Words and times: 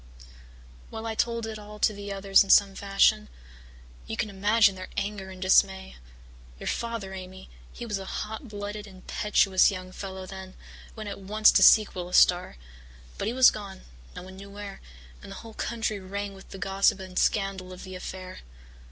"Well, 0.89 1.05
I 1.05 1.13
told 1.13 1.45
it 1.45 1.59
all 1.59 1.77
to 1.77 1.93
the 1.93 2.11
others 2.11 2.43
in 2.43 2.49
some 2.49 2.73
fashion. 2.73 3.29
You 4.07 4.17
can 4.17 4.31
imagine 4.31 4.73
their 4.73 4.89
anger 4.97 5.29
and 5.29 5.39
dismay. 5.39 5.95
Your 6.59 6.65
father, 6.65 7.13
Amy 7.13 7.51
he 7.71 7.85
was 7.85 7.99
a 7.99 8.05
hot 8.05 8.47
blooded, 8.47 8.87
impetuous, 8.87 9.69
young 9.69 9.91
fellow 9.91 10.25
then 10.25 10.55
went 10.95 11.07
at 11.09 11.19
once 11.19 11.51
to 11.51 11.61
seek 11.61 11.93
Willis 11.93 12.17
Starr. 12.17 12.57
But 13.19 13.27
he 13.27 13.33
was 13.35 13.51
gone, 13.51 13.81
no 14.15 14.23
one 14.23 14.37
knew 14.37 14.49
where, 14.49 14.81
and 15.21 15.31
the 15.31 15.35
whole 15.45 15.53
country 15.53 15.99
rang 15.99 16.33
with 16.33 16.49
the 16.49 16.57
gossip 16.57 16.99
and 16.99 17.15
scandal 17.19 17.71
of 17.71 17.83
the 17.83 17.93
affair. 17.93 18.39